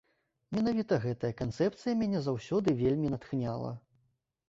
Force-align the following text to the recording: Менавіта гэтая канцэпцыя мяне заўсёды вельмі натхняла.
Менавіта 0.55 0.99
гэтая 1.03 1.31
канцэпцыя 1.43 1.93
мяне 2.01 2.25
заўсёды 2.31 2.77
вельмі 2.83 3.07
натхняла. 3.17 3.71